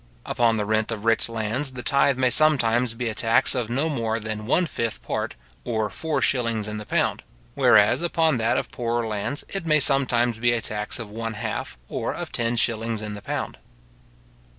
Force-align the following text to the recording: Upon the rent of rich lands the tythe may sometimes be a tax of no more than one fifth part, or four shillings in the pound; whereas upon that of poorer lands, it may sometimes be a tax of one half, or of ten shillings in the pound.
Upon 0.25 0.57
the 0.57 0.65
rent 0.65 0.91
of 0.91 1.05
rich 1.05 1.29
lands 1.29 1.73
the 1.73 1.83
tythe 1.83 2.17
may 2.17 2.31
sometimes 2.31 2.95
be 2.95 3.07
a 3.07 3.13
tax 3.13 3.53
of 3.53 3.69
no 3.69 3.87
more 3.87 4.19
than 4.19 4.47
one 4.47 4.65
fifth 4.65 4.99
part, 5.03 5.35
or 5.63 5.91
four 5.91 6.23
shillings 6.23 6.67
in 6.67 6.77
the 6.77 6.87
pound; 6.87 7.21
whereas 7.53 8.01
upon 8.01 8.39
that 8.39 8.57
of 8.57 8.71
poorer 8.71 9.05
lands, 9.05 9.43
it 9.47 9.67
may 9.67 9.79
sometimes 9.79 10.39
be 10.39 10.53
a 10.53 10.61
tax 10.61 10.97
of 10.97 11.11
one 11.11 11.35
half, 11.35 11.77
or 11.87 12.15
of 12.15 12.31
ten 12.31 12.55
shillings 12.55 13.03
in 13.03 13.13
the 13.13 13.21
pound. 13.21 13.59